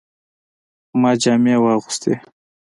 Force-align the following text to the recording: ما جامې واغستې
ما 1.01 1.11
جامې 1.21 1.55
واغستې 1.63 2.13